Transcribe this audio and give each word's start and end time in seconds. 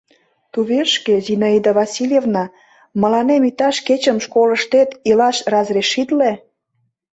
—Тувешке, 0.51 1.13
Зинаида 1.27 1.71
Васильевна, 1.79 2.45
мыланем 3.01 3.43
иктаж 3.49 3.75
кечым 3.87 4.17
школыштет 4.25 4.89
илаш 5.09 5.37
разрешитле. 5.53 6.31